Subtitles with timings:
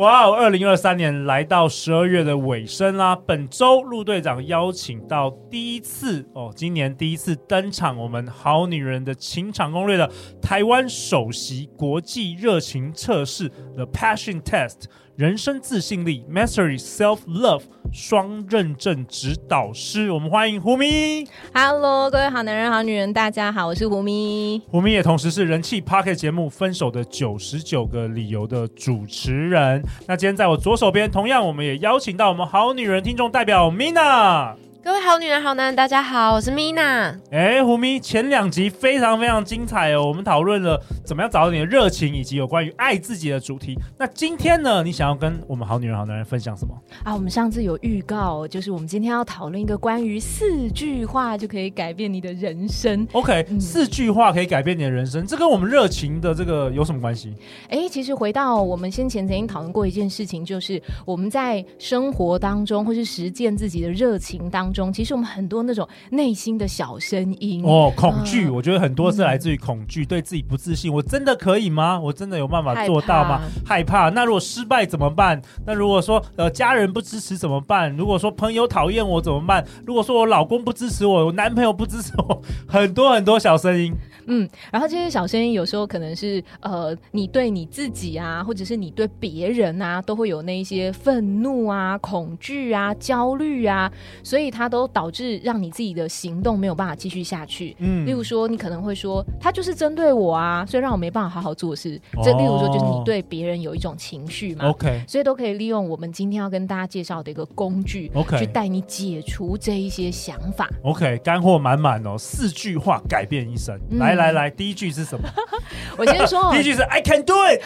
[0.00, 0.32] 哇哦！
[0.32, 10.10] 二零二三年来到十二月的尾声啦，本周陆队长邀请到第一次哦，今年第一次登场我们好女人的情场攻略的
[10.40, 13.46] 台湾首席国际热情测试
[13.76, 14.84] The Passion Test。
[15.20, 21.28] 人生自信力 Mastery Self Love 双认证指导师，我们欢迎胡咪。
[21.52, 24.62] Hello，各位好男人、好女人，大家好，我是胡咪。
[24.70, 29.84] 胡咪也同时是人气 Pocket 节目《分手的九十九个理由》的主持人。
[30.06, 34.54] 那今天在我左手边，同样我们也邀请到我们好女人听众代表 Mina。
[34.82, 37.14] 各位好女人、好男人，大家好，我是 Mina。
[37.30, 43.78] 哎，胡咪，前两集非常非常精彩哦，我们讨论了怎么样找到你的热情，以及有关于爱自己的主题。
[43.98, 47.14] 那今天呢，你想要跟我们好女人、好男人分享什么啊？
[47.14, 53.06] 我们上次有预告，就是我们今天要讨论一个关于四句话就可以改变你的人生。
[53.12, 57.34] OK，、嗯、四句话可以改变你的人生，这跟我们热情的这个有什么关系？
[57.68, 64.80] 哎，其实回到我们先前曾经讨论过一件事情，就是我们在生活当中或是实践自己的热情当中。
[64.80, 70.90] 中其实我们很多那种内心的小声音哦，恐惧，呃、我觉得很多是来自于恐惧，嗯、对自己不自信。
[70.90, 72.00] 我真的可以吗？
[72.00, 73.42] 我真的有办法做到吗？
[73.62, 73.98] 害怕。
[74.00, 74.08] 害怕。
[74.14, 75.38] 那如果失败怎么办？
[75.66, 77.94] 那如果说呃家人不支持怎么办？
[77.94, 79.62] 如果说朋友讨厌我怎么办？
[79.86, 83.92] 如果说我老公不支持我，我男朋友不支持我， 很多很多小声音。
[84.28, 94.59] 嗯，然后这些小声音有时候可能是呃你对你自己啊，或者是你对别人啊，都会有那一些愤怒啊、恐惧啊、焦虑啊，所以他。
[94.60, 97.74] 它都导致让你自己的行动没有办法继续下去。
[97.78, 101.98] 嗯，例如说，你可能会说，他就是针对我啊，所以让我没办法好好做事。
[102.14, 104.66] 哦、这例如说，就是你对别人有一种情绪嘛。
[104.68, 110.68] OK，所以都可以利用我们今天要跟大家介绍的一个工具，OK，去带你解除这一些想法。
[110.82, 113.74] OK，干货满满哦，四句话改变一生。
[113.88, 115.26] 嗯、来来来，第一句是什么？
[115.96, 117.62] 我先说、哦， 第一句是 I can do it，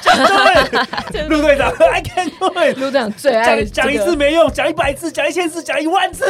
[1.11, 6.25] 对，陆队长，I can do it，陆队长最爱讲、这个、一次没用，讲一百次，讲一千次，讲一万次。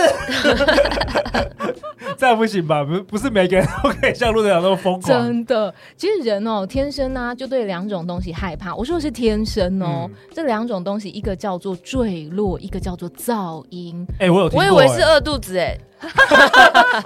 [2.16, 2.84] 这样不行吧？
[2.84, 5.03] 不，不是每个人 都可以像陆队长那么疯狂。
[5.03, 8.75] 真的，其实人哦，天生呢、啊、就对两种东西害怕。
[8.75, 14.06] 我说的是天生哦，嗯、这两种东西，一个叫做坠落，一个叫做噪音。
[14.20, 15.81] 哎、欸，我有听 我以为是饿肚子哎、欸。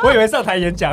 [0.02, 0.92] 我以为上台演讲，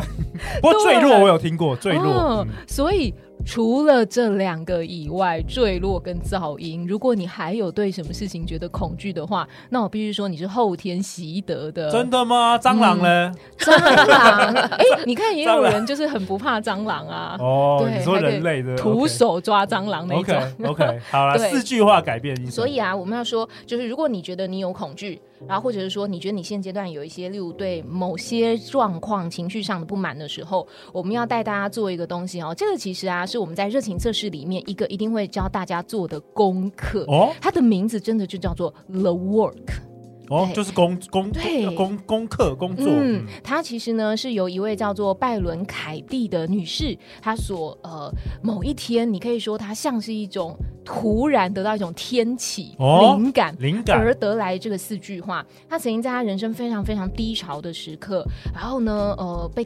[0.62, 2.46] 不过坠落我有听过，坠落。
[2.46, 3.14] 嗯、所以
[3.46, 11.90] 除了这两个以外，坠落跟噪音，如果你还有对什么事情觉得恐惧的话，那我必须说你是后天习得的。
[11.92, 12.58] 真的吗？
[12.58, 13.32] 蟑螂呢？
[13.32, 14.54] 嗯、蟑螂？
[14.54, 17.38] 哎、欸，你看也有人就是很不怕蟑螂啊。
[17.40, 20.36] 哦，对你说人类的徒手抓蟑螂那种。
[20.66, 22.50] OK，, okay 好了，四句话改变你。
[22.50, 25.22] 所以啊，我们要说，就是如果你觉得你有恐惧。
[25.48, 32.54] 然后，或者是说，你觉得你现阶段有一些，例如对某些状况情绪上的不满的时候，我们要带大家做一个东西哦。
[32.56, 37.34] 这个其实啊，是我们在热情测试里面一个一定会教大家做的功课哦。
[37.42, 39.95] 它的名字真的就叫做 The Work。
[40.30, 42.86] 哦，就是工工对工功课工作。
[42.88, 55.46] 嗯，它其实呢是由一位叫做拜伦凯蒂的女士，她所呃某一天，你可以说她像是一种突然得到一种天启灵感灵感而得来这个四句话。
[55.70, 59.66] 她曾经在她人生非常非常低潮的时刻，然后呢呃被。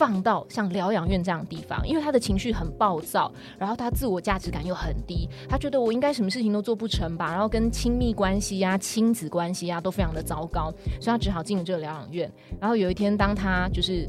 [0.00, 12.32] 放到像疗养院这样的地方，因为他的情绪很暴躁，然后他自我价值感又很低，他觉得我应该什么事情都做不成吧，然后跟亲密关系呀、啊、亲子关系呀、啊、都非常的糟糕，所以他只好进了这个疗养院。
[12.58, 14.08] 然后有一天，当他就是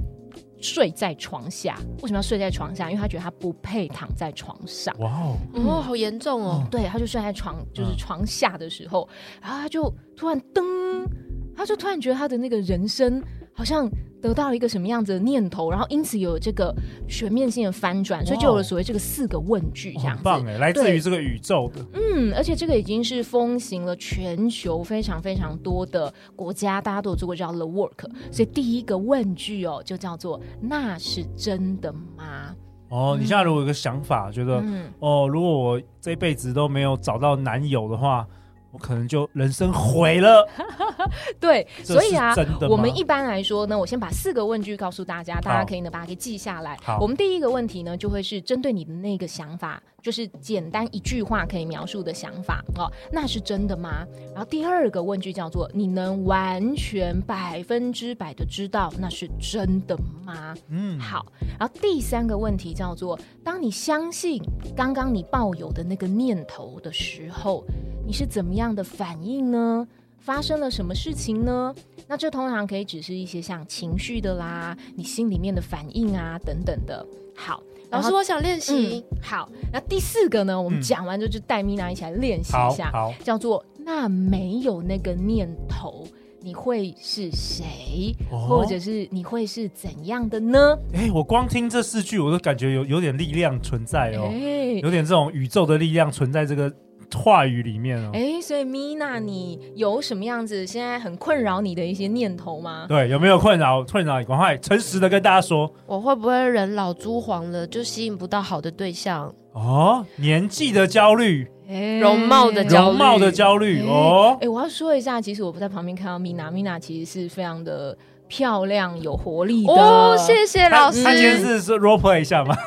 [0.61, 2.89] 睡在床下，为什么要睡在床下？
[2.89, 4.95] 因为他觉得他不配躺在床上。
[4.99, 6.65] 哇哦，哦，好严重哦。
[6.71, 9.05] 对，他就睡在床，就是床下的时候，
[9.41, 11.05] 然后他就突然噔，
[11.53, 13.21] 他就突然觉得他的那个人生
[13.53, 13.89] 好像。
[14.21, 16.71] 得到了一个什么样子的念头，然后因此有这个
[17.07, 21.83] 全面性的翻转，所以就有了所谓这个四个问句这样棒哎，来自于这个宇宙的。
[21.93, 28.07] 嗯，而且这个已经是风行了全球非常非常多的国家，大家都有做过叫 The Work。
[28.29, 32.55] 所以第一个问句哦，就叫做“那是真的吗？”
[32.89, 38.27] 哦，你现在如果有个想法，嗯、觉得、嗯、哦，如果我这辈子都没有找到男友的话。
[38.71, 40.47] 我可能就人生毁了。
[41.39, 42.33] 对，所以啊
[42.69, 46.77] 我们一般来说呢，我先把四个问句告诉大家，大家可以呢把它给记下来。
[46.83, 54.05] 好我们第一个问题呢，就会是针对你的那个想法，就是简单一句话可以描述的想法哦，那是真的吗？
[54.33, 60.55] 然后第二个问句叫做，你能完全百分之百的知道那是真的吗？
[60.69, 61.25] 嗯，好，
[61.59, 64.41] 然后第三个问题叫做，当你相信
[64.75, 67.63] 刚刚你抱有的那个念头的时候，
[68.11, 69.87] 你是怎么样的反应呢？
[70.19, 71.73] 发生了什么事情呢？
[72.09, 77.05] 那这通常可以只是一些像情绪的啦，你心里面的反应啊等等的。
[77.37, 79.17] 好，老师，我想练习嗯。
[79.23, 80.61] 好，那第四个呢？
[80.61, 86.05] 我们嗯讲完就就带米娜一起来练习一下，好，叫做那没有那个念头，
[86.41, 90.77] 你会是谁，哦或者是你会是怎样的呢？
[90.93, 96.69] 哎，我光听这四句，我都感觉有有点力量存在哦，哎有点这种宇宙的力量存在这个
[97.17, 98.09] 话语里面哦。
[98.13, 102.85] 哎，所以米娜，你有什么样子现在很困扰你的一些念头吗？
[102.87, 103.83] 对，有没有困扰？
[103.83, 109.33] 困扰，赶快诚实的跟大家说我会不会人老珠黄了，就吸引不到好的对象？
[109.53, 110.05] 哦。
[110.15, 114.47] 年纪的焦虑，哎容貌的焦虑容貌的焦虑哦哎，。
[114.47, 117.97] 我要说一下，其实我不在旁边看到米娜，米娜其实是非常的
[118.27, 119.73] 漂亮、有活力的。
[119.73, 121.39] 哦，谢谢老他他今天。
[121.39, 122.55] 是是 role play 一下吗？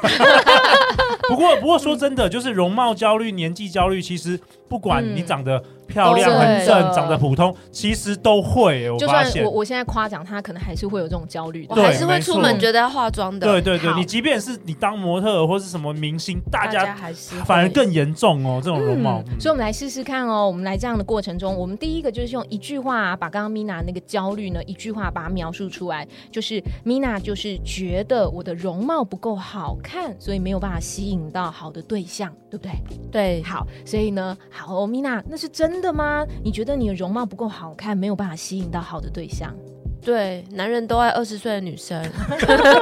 [1.29, 4.39] 不过不过说真的，就是容貌焦虑、年纪焦虑，其实
[4.69, 8.91] 不管你长得漂亮、很正、长得普通，其实都会。
[8.91, 11.75] 我就发现算我，我现在夸奖他，可能还是会有这种焦虑的。
[11.75, 13.47] 对我还是会没错出门觉得要化妆的。
[13.47, 19.23] 对对对，好你即便是你当模特或是什么明星，大大家家还是会反而更严重哦，这种容貌。
[19.29, 20.47] 嗯，所以我们来试试看哦。
[20.47, 32.73] 我们来这样的过程中，我们第一个就是用一句话、啊、把刚刚 Mina 那个焦虑呢，一句话把它描述出来，就是 Mina 就是觉得我的容貌不够好看，所以没有办法吸引到好的对象，对不对？
[33.11, 36.27] 对，好，所以呢，好、哦、，Mina，那是真的吗？
[36.43, 39.55] 你觉得你的容貌不够好看，没有办法吸引到好的对象
[40.01, 42.05] 对，男人都爱二十岁的女生。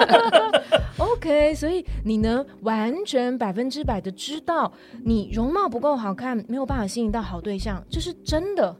[0.98, 4.72] OK，所以你呢，完全百分之百的知道
[5.04, 8.76] 你容貌不够好看，没有办法吸引到好对象，这是真的。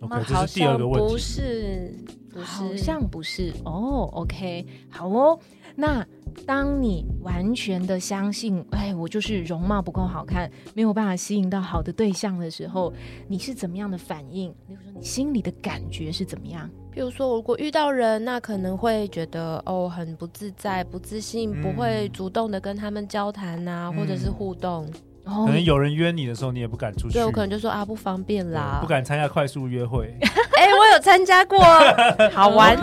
[0.00, 1.22] OK，好这是第二个问像不题。
[1.22, 1.94] 是，
[2.32, 4.08] 不是，好像不是哦。
[4.12, 5.38] OK，好哦。
[5.74, 6.04] 那
[6.46, 12.92] 当你完全的相信，哎，我就是容貌不够好看，没有办法吸引到好的对象的时候，
[13.28, 14.50] 你是怎么样的反应？
[14.66, 16.68] 比如说，你心里的感觉是怎么样？
[16.90, 24.84] 比如说，如果遇到人，那可能会觉得哦，很不自在、不自信，嗯不会主动的跟他们交谈啊，嗯或者是互动。
[25.24, 28.88] 哦可能有人约你的时候，你也不敢出去，对我可能就说啊，不方便啦，不。
[28.88, 30.12] 敢参加快速约会。
[31.02, 31.58] 参加过，
[32.32, 32.78] 好玩。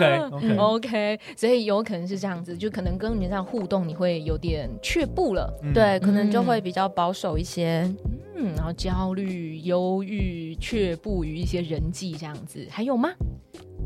[0.58, 5.52] OK 所以有可能是这样子，就可能跟你这样互动，你会有点却步了。
[5.62, 7.90] 嗯对，可能就会比较保守一些。
[8.36, 13.10] 嗯，然后焦虑、忧郁、却步于一些人际这样子，还有吗？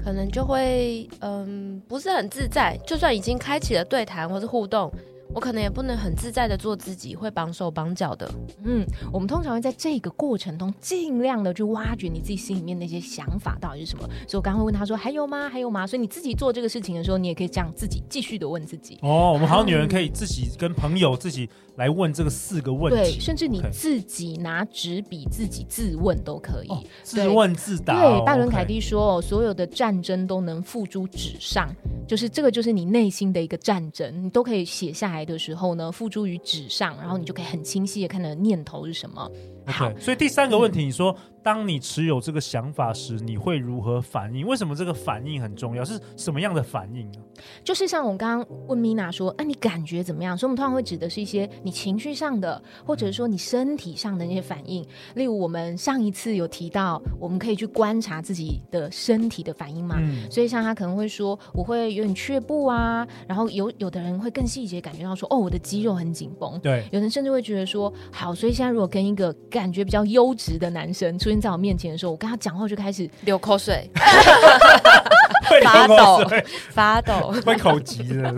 [0.05, 4.93] 可能就会嗯不是很自在，就算已经开启了对谈或是互动，
[5.33, 8.31] 我可能也不能很自在的做自己，会绑手绑脚的。
[8.65, 14.05] 嗯，我们通常会在这个过程中尽量的去挖掘你自己心里面那些想法到底是什么。
[14.29, 15.49] 所以我刚刚会问他说还有吗？
[15.49, 15.87] 还有吗？
[15.87, 18.99] 所以你自己做这个事情的时候，你也可以这样自己继续的问自己。
[19.03, 26.69] 哦，我们好女人可以自己跟朋友自己来问这个四个问对，题，甚至你自己拿纸笔自己自问都可以。
[26.69, 28.19] 哦自问自答哦。
[28.19, 31.69] 对，拜伦凯蒂说，所有的战争都能付诸纸上，
[32.07, 39.31] 就是这个就是你内心的一个战争，你都可以写下来的时候呢，付诸于纸上，然后你就可以很清晰的看到念头是什么。
[39.67, 44.47] 好所以第三个问题，你说当你持有这个想法时，你会如何反应？
[44.47, 45.85] 为什么这个反应很重要？
[45.85, 47.19] 是什么样的反应呢？
[47.63, 50.37] 就是像我刚刚问米娜说，啊，你感觉怎么样？
[50.37, 54.83] 所以我们通常会指的是一些你情绪上的，或者是说你身体上的那些反应。
[55.17, 59.97] 例如我们上一次有提到，我们可以去观察自己的身体的反应嘛。
[59.99, 66.59] 嗯，所以像他可能会说，我会有点却步啊，然后有有的人会更细节感觉到说，哦，我的肌肉很紧绷。
[66.61, 74.01] 对，有人甚至会觉得说，好，所以现在如果跟一个感觉比较优质的男生出现在我面前的时候，我跟他讲话就开始，流口水，会
[75.63, 76.31] 发抖，
[76.71, 77.33] 发抖。
[77.45, 78.35] 会口急的。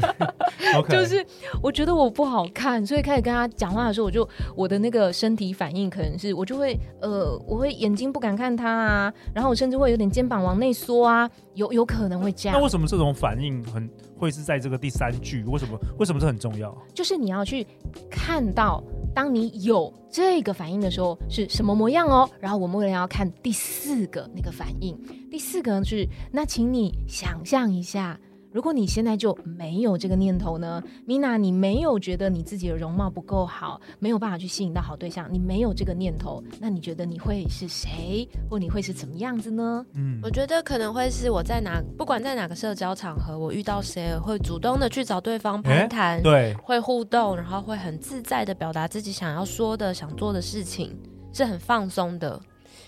[0.89, 1.25] 就是
[1.63, 12.59] 我觉得我不好看，所以开始跟他讲话的时候，我就我的那个身体反应可能是我就会呃，我会眼睛不敢看他啊，然后我甚至会有点肩膀往内缩啊，有有可能会这样。
[12.59, 15.45] 那为什么这种反应很会是在这个第三句？
[15.45, 15.79] 为什么？
[15.99, 16.77] 为什么这很重要？
[16.95, 17.67] 就是你要去
[18.11, 18.83] 看到，
[19.15, 22.29] 当你有这个反应的时候是什么模样哦。
[22.41, 24.99] 然后我们为了要看第四个那个反应，
[25.31, 28.19] 第四个是那，请你想象一下，
[28.53, 39.85] 如果你现在就没有这个念头呢，Mina，你没有觉得你自己的容貌不够好，没有办法去吸引到好对象，你没有这个念头，那你觉得你会是谁，或你会是怎么样子呢？
[39.95, 50.97] 嗯，我觉得可能会是我在哪，不管在哪个社交场合，我遇到谁，会主动的去找对方攀谈，对，会互动，然后会很自在的表达自己想要说的、想做的事情，
[51.33, 52.41] 是很放松的，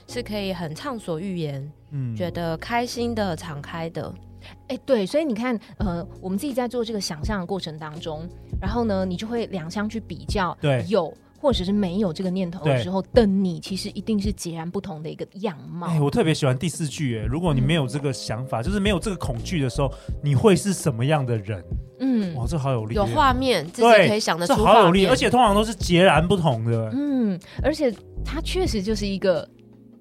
[0.08, 4.12] 是可以很畅所欲言，嗯，觉得开心的、敞开的。
[4.68, 8.26] 哎，对，所以你看，呃，我们自己在做这个想象的过程当中，
[8.60, 15.88] 然后呢，你就会两相去比较，对，有或者是没有这个念头的时候，的你其实一定是截然不同的一个样貌。
[15.88, 21.62] 哎，我特别喜欢第四句，哎，如果你没有这个想法，嗯、就是没有这个恐惧的时候，你会是什么样的人？
[22.00, 26.90] 嗯，哇，这好有力，有画面，自己可以想得出，好有力，而且通常都是截然不同的。
[26.94, 27.92] 嗯，而且
[28.24, 29.46] 它确实就是一个。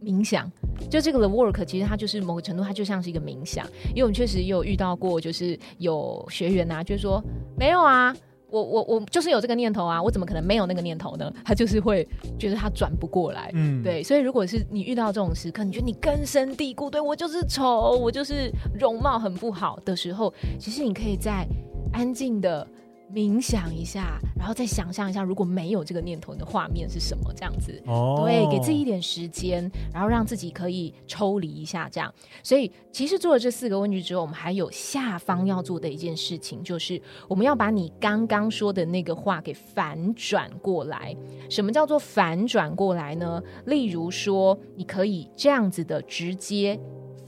[0.07, 0.49] 冥想，
[0.89, 3.65] 就这个的 work，其实它就是某个程度，它就像是一个冥想。
[3.89, 7.21] 因为我们确实也有遇到过，就是有学员啊，就是说
[7.57, 8.15] 没有啊，
[8.49, 11.29] 我我我就是有这个念头啊，我怎么可能没有那个念头呢？
[11.43, 12.07] 他就是会
[12.39, 14.01] 觉得他转不过来，嗯，对。
[14.01, 18.49] 所以如果是你遇到这种时刻，你觉得你根深蒂固，对，我就是丑，我就是
[18.79, 21.45] 容貌很不好的时候，其实你可以在
[21.91, 22.65] 安静的。
[23.13, 27.31] 冥想一下，然后再想象一下，如果没有这个念头，你的画面是什么？
[27.33, 32.13] 这样子，哦，对，给自己一点时间，然后让自己可以抽离一下，这样。
[32.43, 41.15] 所以，其实做了这四个问句之后，我们还有下方要做的一件事情，就是我们要把你刚刚说的那个话给反转过来。
[41.49, 43.41] 什么叫做反转过来呢？
[43.65, 46.77] 例如说，你可以这样子的直接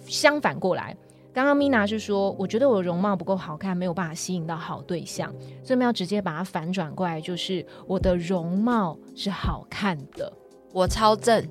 [0.06, 0.96] 相反过来。
[1.32, 5.32] 刚刚 Mina 是说，我觉得我的容貌不够好看，没有办法吸引到好对象，
[5.64, 10.32] 所以我们要直接把它反转过来，就是我的容貌是好看的，
[10.74, 11.48] 我超正。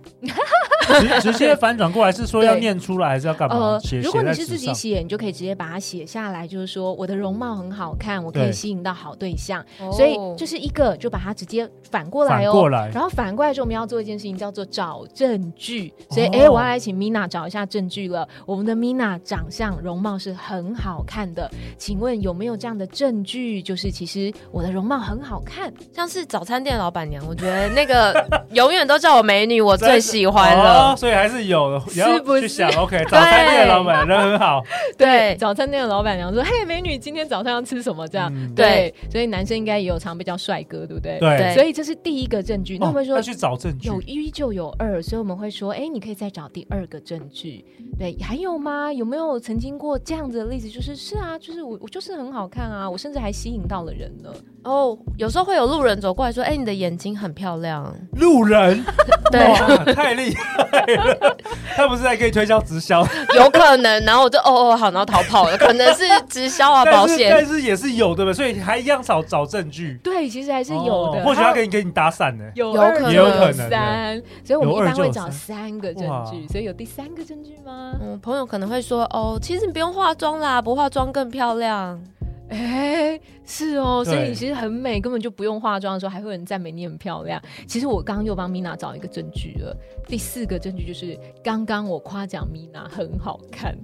[0.88, 3.56] 直 直接反转过来是说要念出来还是要干嘛？
[3.56, 9.64] 呃，如果你是自己写，你就可以直接把它写下来，就是说我的容貌很好看，我可以吸引到好对象。
[9.92, 12.52] 所以就是一个，就把它直接反过来哦。
[12.52, 15.92] 过来，然后反过来之后，我们要做一件事情，叫做找证据。
[16.10, 18.26] 所以，哎、欸，我要来请 Mina 找一下证据了。
[18.46, 23.62] 我们的 Mina 长相容貌是很好看的，请问有没有这样的证据？
[23.62, 28.14] 就是其实我的容貌很好看，像是早餐店老板娘，我觉得那个
[28.52, 30.77] 永远都叫我美女，我最喜欢了。
[30.78, 32.42] 哦，所以还是有的，是不是？
[32.42, 34.62] 去想，OK，早餐店的老板人很好。
[34.96, 38.94] 对，早餐店的老板娘说：“嘿，美女，今天早上要吃什么？”这样，嗯、对。
[39.10, 41.18] 所以男生应该也有常被叫帅哥，对不对？
[41.18, 41.54] 对。
[41.54, 42.78] 所以这是第一个证据。
[42.78, 47.64] 那我们说要去找证据，有一就有二，所以我们会说：“哎，你可以再找第二个证据。”
[47.98, 48.92] 对，还有吗？
[48.92, 50.68] 有没有曾经过这样子的例子？
[50.68, 54.30] 就是是啊，就是我我就是很好看啊，我甚至还吸引到了人呢。
[54.64, 58.84] 哦，有时候会有路人走过来说：“哎，你的眼睛很漂亮。”路人，
[59.32, 60.67] 对，太厉害了。
[61.76, 63.06] 他不是在给你推销直销？
[63.36, 65.56] 有可能，然后我就哦哦好，然后逃跑了。
[65.56, 69.98] 可能是直销啊，保险，但是也是有的，所以还一样找找证据。
[70.02, 71.24] 对，其实还是有的。
[71.24, 74.22] 或许他给你给你打伞呢，有可能，也有可能三。
[74.44, 76.46] 所以我们一般会找三个证据。
[76.48, 77.92] 所以有第三个证据吗？
[78.00, 82.00] 嗯，朋友可能会说：“哦，其实你不用化妆啦，不化妆更漂亮。”
[82.48, 87.40] 哎，是哦，所以你其实很美，根本就不用化妆的时候，还会有人赞美你很漂亮。
[87.66, 89.76] 其实我刚刚又帮 Mina 找一个证据了，
[90.06, 93.76] 第四个证据就是刚刚我夸奖 Mina 很好看，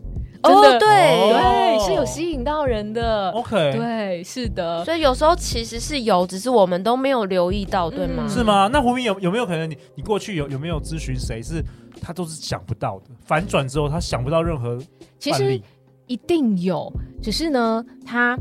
[0.43, 3.31] 哦、对、哦、对，是有吸引到人的。
[3.33, 4.83] OK，对，是的。
[4.87, 8.27] 所以有时候其实是有，只是我们都没有留意到，对吗？
[8.27, 8.71] 是吗？
[8.73, 11.63] 那胡明有有没有可能你你过去有有没有咨询谁是
[12.01, 14.79] 他都是想不到的，反转之后他想不到任何，
[15.19, 15.61] 其实
[16.07, 16.91] 一定有，
[17.23, 18.39] 只是呢他。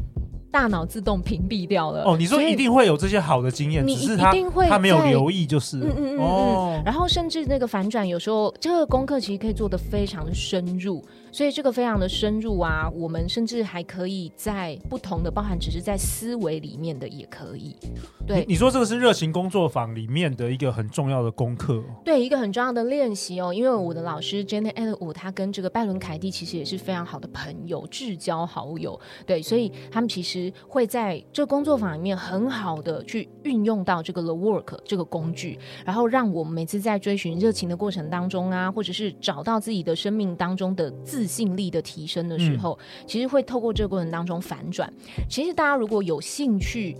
[0.53, 2.15] 大脑自动屏蔽掉了哦。
[2.15, 6.83] 你说一定会有这些好的经验，你一定会他没有留意，就是嗯嗯嗯嗯。
[6.85, 11.03] 然后甚至那个反转，有时候这个功课其实可以做的非常的深入。
[11.31, 17.75] 所以这个非常的深入啊，我们甚至还可以在不同的，包含只是在思维里面的也可以。
[18.27, 23.51] 对，你，你说这个是热情工作坊里面的一个很重要的功课，对，一个很重要的练习哦。
[23.51, 28.99] 因为我的老师 Janet Elwood，他跟这个拜伦凯蒂其实也是非常好的朋友，至交好友。
[29.25, 44.91] 对，所以他们其实会在这个工作坊里面很好的去运用到这个 The Work 这个工具，然后让我们每次在追寻热情的过程当中啊，或者是找到自己的生命当中的自自信力的提升的时候，嗯、其实会透过这个过程当中反转。
[45.29, 46.97] 其实大家如果有兴趣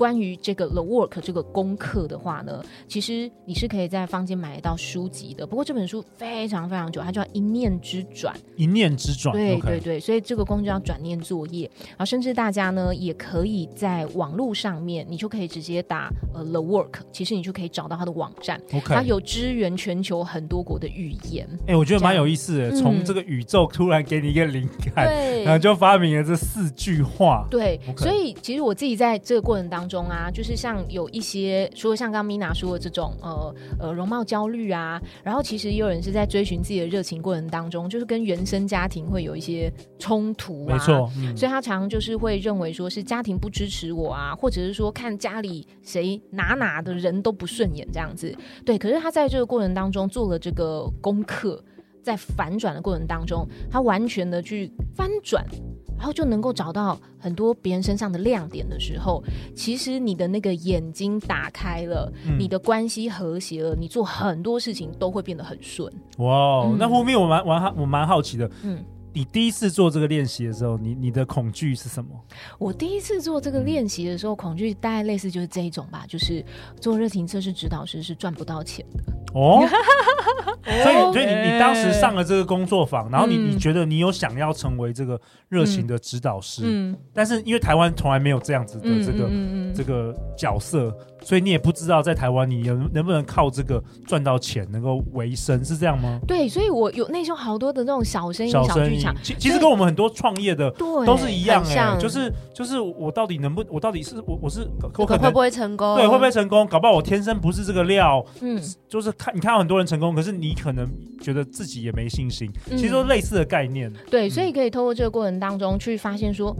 [0.00, 5.46] 关于这个 The Work 这个功课的话呢，其实你是可以在坊间买到书籍的。
[5.46, 8.34] 不过这本书非常非常久，它叫一念之转。
[8.56, 11.70] 一念之转，对对对，所以这个工作叫转念作业。
[11.88, 18.58] 然后甚至大家呢也可以在网络上面，你就可以直接打呃 The Work，其实你就可以找到它的网站。
[18.72, 21.46] OK，它有支援全球很多国的语言。
[21.66, 27.46] 哎、欸，我觉得蛮有意思的，从嗯这个宇宙突然给你一个灵感，对然后就发明了这四句话。
[27.50, 48.78] 对所以其实我自己在这个过程当中啊，就是像有一些，除了像刚刚 Mina 说的这种呃呃容貌焦虑啊，然后其实也有人是在追寻自己的热情过程当中，就是跟原生家庭会有一些冲突啊，没错，嗯、所以他常常就是会认为说是家庭不支持我啊，或者是说看家里谁哪哪的人都不顺眼这样子，对。
[48.78, 51.62] 可是他在这个过程当中做了这个功课，
[52.02, 55.44] 在反转的过程当中，他完全的去翻转。
[55.96, 59.22] 然后就能够找到很多别人身上的亮点的时候，
[59.54, 65.92] 其实你的那个眼睛打开了，嗯、你的关系和谐了，你做很多事情都会变得很顺。
[66.16, 72.18] 哇，嗯那后面我蛮蛮好，我蛮好奇的，嗯，你第一次做这个练习的时候，你你的恐惧是什么？
[72.58, 76.42] 我第一次做这个练习的时候，恐惧大概类似就是这一种吧，就是
[76.80, 79.12] 做热情测试指导师是赚不到钱的。
[79.34, 79.68] 哦，
[80.64, 83.50] 所以所以你欸你当时上了这个工作坊，然后你嗯。
[83.50, 89.30] 你觉得你有想要成为这个热情的指导师，嗯，但是因为台湾从来没有这样子的这个、
[89.74, 96.20] 这个角色，所以你也不知道在台湾你能能不能靠这个赚到钱，能够维生，是这样吗？
[96.26, 104.66] 对，所以我有那时候好多的那种小生意、小声音小剧场，，其其实跟我们很多创业的对都是一样哎、就是就是我到底能不我到底是我我是
[104.98, 105.96] 我可能会不会成功？
[105.96, 106.66] 对会不会成功？
[106.66, 110.88] 搞不好我天生不是这个料，嗯，就是看你看到很多人成功，可是你可能
[111.20, 113.92] 觉得自己也没信心，嗯其实都类似的概念。
[114.10, 116.54] 对，嗯所以可以透过这个过程当中去发现说，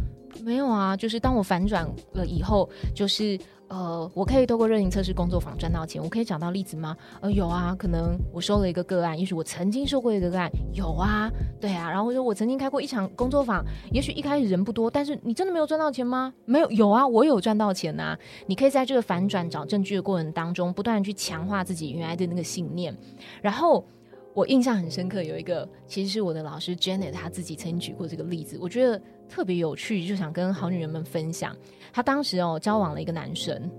[0.44, 3.38] 没有啊，就是当我反转了以后，就是
[3.70, 6.02] 呃，我可以透过热情测试工作坊赚到钱。
[6.02, 6.96] 我可以找到例子吗？
[7.20, 16.34] 呃，有啊，可能我收了一个个案，也许我曾经收过一个个案，有啊，对啊，然后说我曾经开过一场工作坊，也许一开始人不多，但是你真的没有赚到钱吗？
[16.44, 22.92] 没有，有啊，我有赚到钱呐、你可以在这个反转找证据的过程当中，不断地去强化自己原来的那个信念，
[23.40, 23.84] 然后。
[24.32, 28.98] 我印象很深刻，有一个其实是我的老师 Janet，她自己曾经举过这个例子，我觉得
[29.30, 31.56] 特别有趣，就想跟好女人们分享。
[31.92, 33.70] 她当时哦交往了一个男生，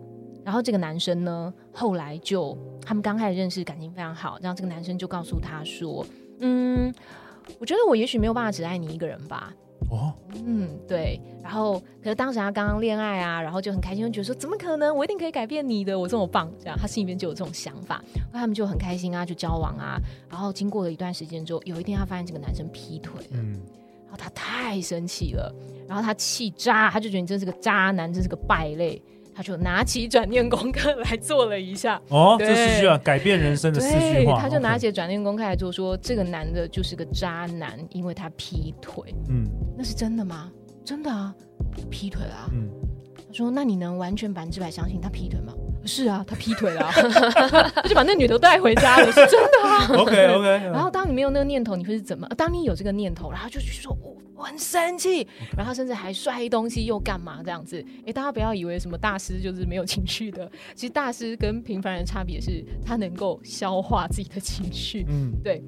[0.43, 6.05] 然后这个男生呢后来就他们刚开始认识，感情非常好，然后这个男生就告诉她说
[6.39, 6.91] ：“嗯，
[7.59, 9.53] 我觉得我也许没有办法只爱你一个人吧。”
[9.89, 10.13] 哦，
[10.45, 11.19] 嗯，对。
[11.43, 14.95] 然后，可是当时他刚刚恋爱啊，然后就很开心，就觉得说怎么可能？
[14.95, 18.01] 我一定可以改变你的，我这么棒，这样他心里面就有这种想法。
[18.15, 19.99] 然后他们就很开心啊，就交往啊。
[20.29, 23.59] 然后经过了一段时间之后，有一天他发现这个男生劈腿了，嗯，
[24.11, 25.55] 然后他太生气了，
[25.87, 29.01] 然后他气渣，他就觉得你真是个渣男，真是个败类。
[29.33, 31.99] 他就拿起转念功课来做了一下。
[32.09, 39.15] 哦，对这四句话改变人生的四句话，他就拿起转念功课来做，说这个男的就是个渣男，因为他劈腿。
[39.29, 40.51] 嗯那是真的吗？
[40.83, 41.33] 真的啊，
[41.89, 42.49] 劈腿了、啊。
[42.51, 42.69] 嗯，
[43.15, 45.53] 他说：“那你能完全百分之百相信他劈腿吗？”
[45.85, 46.91] 是啊，他劈腿了、啊，
[47.75, 49.87] 他就把那女的带回家了，是 真的啊。
[49.97, 52.27] OK OK，然后当你没有那个念头，你会是怎么？
[52.37, 57.83] 当你有这个念头，然后就去说我我很生气，然后甚至还摔东西又干嘛这样子？
[58.05, 65.05] 哎，大家不要以为什么大师就是没有情绪的，其实大师跟平凡人差别是他能够消化自己的情绪。
[65.09, 65.61] 嗯，对。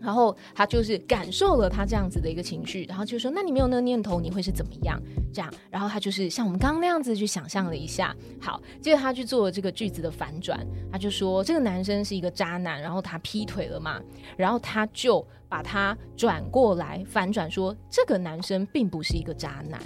[0.00, 5.00] 然后他就是感受了他这样子的一个情绪，然后就说：“那你没有那个念头，你会是怎么样？”
[5.34, 8.14] 这样，然后他就是像我们刚刚那样子去想象了一下。
[8.40, 10.58] 好，接着他去做了这个句子的反转，
[10.90, 14.00] 他就说：“这个男生是一个渣男，然后他劈腿了嘛。”
[14.36, 19.80] 然后他就把他转过来反转说：“这个男生并不是一个渣男。”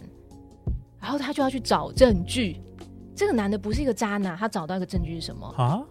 [1.00, 2.60] 然后他就要去找证据，
[3.16, 5.46] 这个男的不是一个渣男，他找到一个证据是什么？
[5.56, 5.82] 啊，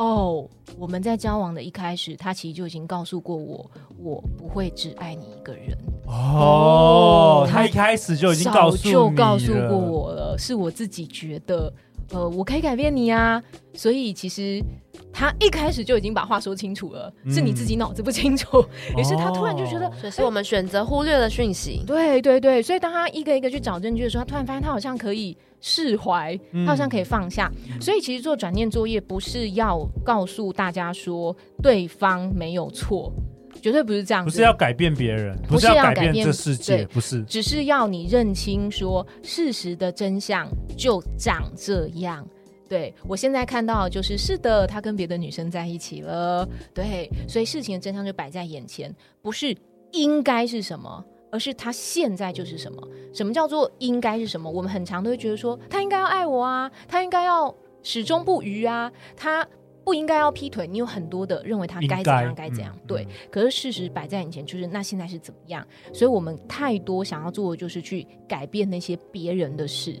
[0.00, 0.44] 哦，oh,
[0.78, 5.76] 我们在交往的一开始，他其实就已经告诉过我，我不会只爱你一个人。
[6.06, 11.70] 哦，他他一开始就已经告诉你早就告诉过我了，是我自己觉得，
[12.12, 13.42] 呃，我可以改变你啊。
[13.74, 14.64] 所以其实
[15.12, 18.64] 他一开始就已经把话说清楚了，嗯是你自己脑子不清楚。
[18.96, 19.92] 于是他突然就觉得，
[20.24, 21.84] 我们选择忽略了讯息。
[21.86, 27.50] 对对对，所以当他一个一个去找证据的时候，他突然发现他好像可以释怀，嗯他好像可以放下。
[27.80, 33.12] 所以其实做转念作业不是要告诉大家说对方没有错，
[33.60, 37.22] 绝对不是这样子，不是要改变别人，不是是要改变变这世界，不是。
[37.24, 42.26] 只是要你认清说事实的真相就长这样。
[42.68, 46.48] 对，我现在看到就是是的，他跟别的女生在一起了。
[46.72, 49.52] 对，所以事情的真相就摆在眼前，不是
[49.90, 52.88] 应该是什么，而是他现在就是什么？
[53.12, 54.50] 什么叫做应该是什么？
[54.50, 59.46] 我们很常都会觉得说，他应该要爱我啊，他应该要始终不渝啊，他
[59.82, 60.66] 不应该要劈腿。
[60.66, 63.08] 你有很多的认为他该怎样该怎样，嗯、对。
[63.30, 65.66] 可是事实摆在眼前，就是那现在是怎么样？
[65.92, 70.00] 所以我们太多想要做的就是去改变那些别人的事。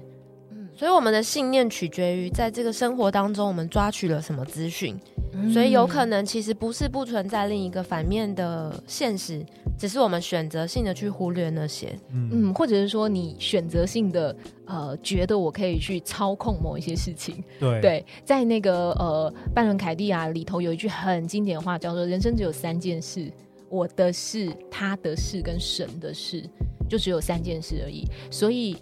[0.50, 4.96] 嗯，所以我们的信念取决于在这个生活当中，我们抓取了什么资讯。
[5.52, 9.46] 所以有可能其实不是不存在另一个反面的现实，
[9.80, 23.32] 只是我们选择性的去忽略那些，嗯，或者是说你选择性的呃觉得我可以去操控某一些事情，对对，在那个呃拜伦凯蒂亚里头有一句很经典的话叫做“人生只有三件事：
[23.70, 26.44] 我的事、他的事跟神的事，
[26.86, 28.76] 就只有三件事而已。”所以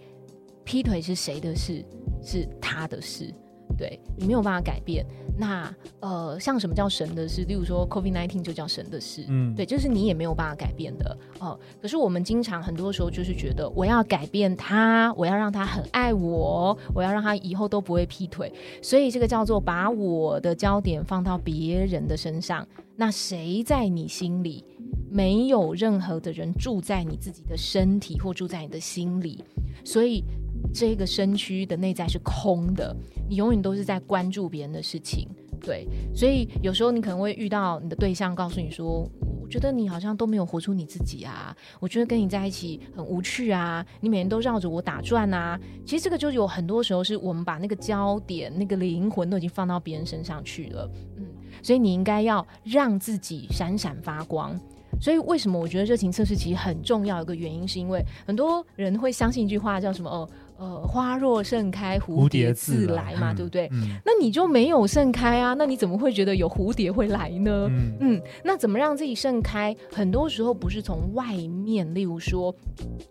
[0.64, 1.84] 劈腿是谁的事？
[2.20, 3.32] 是他的事。
[3.76, 5.04] 对，你没有办法改变。
[5.40, 7.44] 那呃，像什么叫神的事？
[7.44, 9.24] 例如说 COVID nineteen 就叫神的事。
[9.28, 11.16] 嗯，对，就是你也没有办法改变的。
[11.38, 18.52] 哦、呃，可是我们经常很多时候就是觉得，我要改变他，我要让他很爱我，我要让他以后都不会劈腿。
[18.82, 22.66] 所以这个叫做把我的焦点放到别人的身上。
[22.96, 24.64] 那谁在你心里？
[25.08, 29.44] 没有任何的人住在你自己的身体或住在你的心里，
[29.84, 30.24] 所以。
[30.72, 32.94] 这个身躯的内在是空的，
[33.28, 35.28] 你永远都是在关注别人的事情，
[35.60, 39.08] 对，所以有时候你可能会遇到你的对象告诉你说
[39.42, 51.24] ：“我觉得你好像都没有活出你自己啊，我觉得跟你在一起很无趣啊，你每天都绕着我打转啊。”其实这个就有很多时候是我们把那个焦点、那个灵魂都已经放到别人身上去了，嗯，
[51.62, 54.58] 所以你应该要让自己闪闪发光。
[55.00, 57.22] 所以为什么我觉得热情测试其实很重要？
[57.22, 60.10] 一个原因是因为很多人会相信一句话叫什么？
[60.10, 60.28] 哦。
[60.58, 63.68] 呃，花若盛开，蝴蝶自来嘛，来嗯、对不对？
[63.70, 65.54] 嗯、那你就没有盛开啊？
[65.54, 67.68] 那你怎么会觉得有蝴蝶会来呢？
[67.70, 69.74] 嗯，嗯，那怎么让自己盛开？
[69.92, 72.52] 很多时候不是从外面，例如说，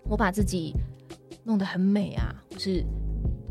[0.09, 0.73] 我把自己
[1.45, 2.83] 弄得很美啊，或是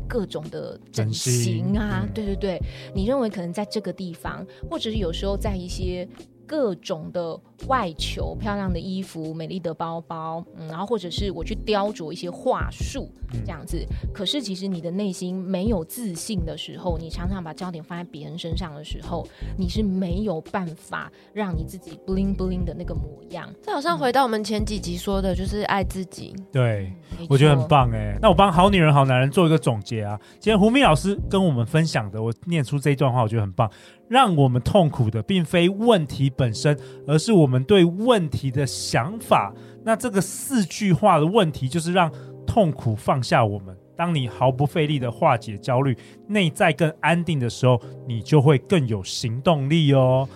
[0.07, 2.61] 各种的整形啊，嗯、对对对，
[2.93, 6.07] 你认为可能在这个地方，或者是有时候在一些。
[6.49, 13.09] 各种的外求，漂亮的衣服、美丽的包包，嗯，然后或者是我去雕琢一些话术，
[13.43, 13.77] 这样子。
[13.89, 23.51] 嗯、可是其实你的内心没有自信的时候，你常常把焦点放在别人身上的时候，你是没有办法让你自己 bling bling 的那个模样。
[23.63, 26.35] 这好像回到我们前几集说的，就是爱自己。
[26.51, 28.17] 对，嗯、我觉得很棒哎。
[28.21, 30.19] 那我帮好女人好男人做一个总结啊。
[30.39, 33.69] 今天胡明老师跟我们分享的，我念出这一段话，我觉得很棒。
[34.07, 39.53] 让我们痛苦的，并非问题本身，而是我我们对问题的想法。
[39.85, 42.11] 那这个四句话的问题，就是让
[42.45, 43.73] 痛苦放下我们。
[43.95, 50.27] 当你毫不费力的化解焦虑，内在更安定的时候，你就会更有行动力哦。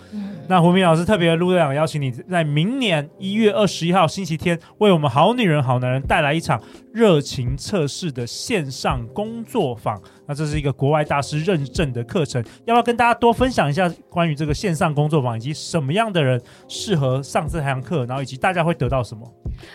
[0.48, 6.60] 那胡明老师特别陆队长邀请你在明年一月二十一号星期天，为我们好女人好男人带来一场
[6.92, 10.00] 热情测试的线上工作坊。
[10.26, 19.28] 那这是一个国外大师认证的课程，要不要跟大家多分享一下关于这个线上工作坊，以及什么样的人适合上这堂课，然后以及大家会得到什么？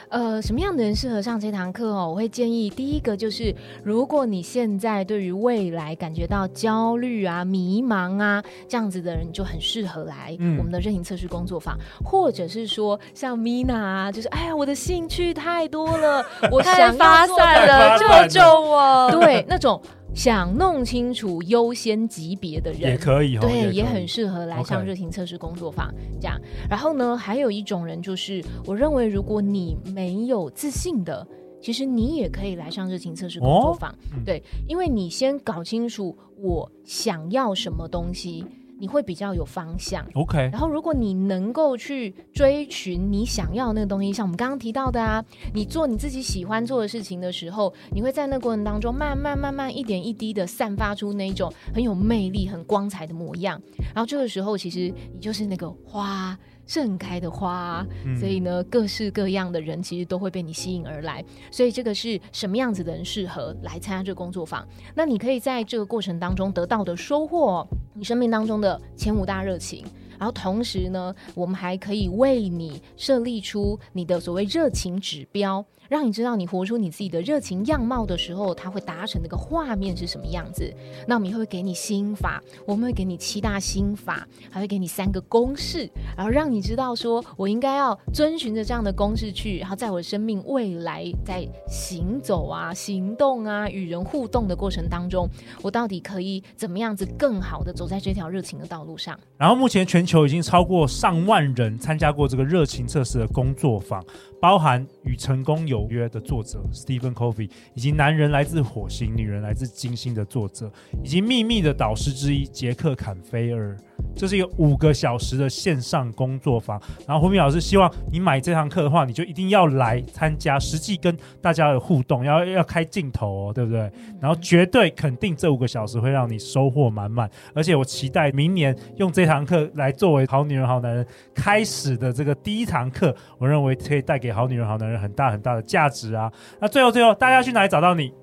[0.10, 2.10] 呃，什么样的人适合上这堂课哦？
[2.10, 3.54] 我会建议第一个就是，
[3.84, 19.10] 如果你现在对于未来感觉到焦虑啊、迷茫啊这样子的人，就很适合来我们的热情测试工作坊，嗯、或者是说像 Mina 啊，就是哎呀，我的兴趣太多了， 我想发散了，救救我！
[19.12, 19.82] 对，那种。
[20.16, 25.94] 想弄清楚优先级别的人也可以，对，也，也很适合来上热情测试工作坊。
[26.20, 26.36] 这样，
[26.68, 31.28] 然后呢，还有一种人就是，我认为如果你没有自信的，
[31.62, 33.92] 其实你也可以来上热情测试工作坊。
[33.92, 38.44] 哦、对，因为你先搞清楚我想要什么东西。
[38.80, 40.50] 你会比较有方向，OK。
[40.52, 53.62] 然后，如果你能够去追寻你想要的那个东西，像我们刚刚提到的啊，你做你自己喜欢做的事情的时候，你会在那个过程当中慢慢慢慢一点一滴的散发出那种很有魅力、很光彩的模样。
[53.94, 56.38] 然后这个时候，其实你就是那个花。
[56.70, 57.88] 盛开的花，
[58.20, 61.24] 所以呢，各式各样的人其实都会被你吸引而来。
[61.50, 64.68] 所以这个是什么样子的人适合来参加这个工作坊？
[64.94, 67.66] 那你可以在这个过程当中得到的收获，
[67.98, 69.84] 你生命当中的前五大热情。
[70.20, 75.64] 然后同时呢，我们还可以为你设立出你的所谓热情指标。
[75.90, 80.74] 让你知道你活出你自己的热情样貌的时候，它会达成那个画面是什么样子。
[81.08, 95.28] 那我们也会给你心法，我们会给你七大心法，还会给你三个公式，然后让你知道说我应该要遵循着这样的公式去，然后在我的生命未来在行走啊、行动啊、与人互动的过程当中，
[95.62, 99.18] 我到底可以怎么样子更好的走在这条热情的道路上。
[99.38, 104.04] 然后目前全球已经超过上万人参加过这个热情测试的工作坊。
[104.40, 110.72] 包含与成功有纽约的作者 Stephen Covey，以及男人来自火星，女人来自金星的作者，
[111.04, 113.78] 以及秘密的导师之一杰克坎菲尔。
[114.18, 116.82] 这是一个五个小时的线上工作坊。
[117.08, 123.92] 然后胡明老师希望你买这堂课的话，你就一定要来参加，实际跟大家的互动，要要开镜头哦，对不对？
[124.22, 127.30] 然后绝对肯定这五个小时会让你收获满满。
[127.54, 134.28] 而且我期待明年用这堂课来作为好女人好男人开始的这个第一堂课，我认为可以带给。
[134.38, 136.32] 好女人、好男人，很大很大的价值啊！
[136.60, 138.14] 那最后最后，大家去哪里找到你？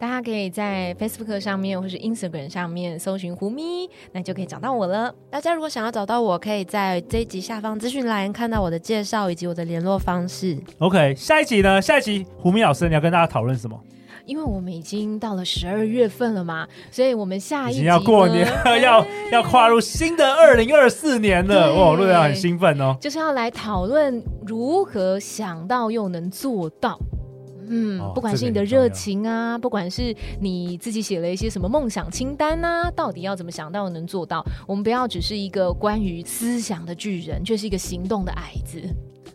[0.00, 5.14] 大家可以在 Facebook 上面或是 Instagram 上面搜寻胡咪，那就可以找到我了。
[5.28, 10.56] 大家如果想要找到我，可以在这一集下方资讯栏看到我的介绍以及我的联络方式。
[10.78, 11.82] OK，下一集呢？
[11.82, 13.78] 下一集胡咪老师你要跟大家讨论什么？
[14.24, 18.46] 因为我们已经到了十二月份了嘛，所以我们下一集要过年，
[18.80, 21.74] 要要跨入新的二零二四年了。
[21.74, 26.98] 哇，陆阳很兴奋哦，就是要来讨论如何想到又能做到。
[27.72, 34.44] 嗯，不管是你的热情啊，不管是你自己写了一些什么梦想清单啊，到底要怎么想到能做到？
[34.66, 38.82] 我们不要只是一个关于思想的巨人，却是一个行动的矮子。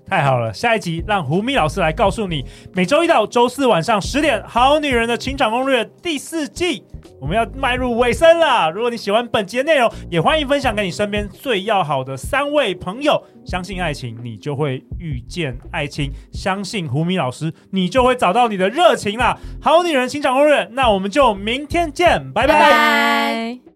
[0.07, 6.83] 太好了，下一集让胡咪老师来告诉你，每周一到周四晚上十点，《好女人的情场攻略》第四季，
[7.19, 8.69] 我们要迈入尾声了。
[8.69, 13.21] 如果你喜欢本集的内容，也欢迎分享给你身边最要好的三位朋友。
[13.45, 19.37] 相信爱情，你就会遇见爱情；相信胡咪老师，你就会找到你的热情啦。
[19.59, 23.74] 好女人情场攻略，那我们就明天见，拜拜。